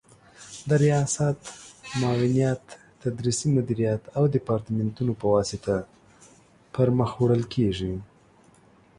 د 0.69 0.71
ریاست، 0.83 1.39
معاونیت، 1.99 2.63
تدریسي 3.01 3.47
مدیریت 3.57 4.01
او 4.17 4.23
دیپارتمنتونو 4.35 5.13
په 5.21 5.25
واسطه 5.35 5.75
پر 6.73 6.87
مخ 6.97 7.11
وړل 7.21 7.43
کیږي 7.53 7.93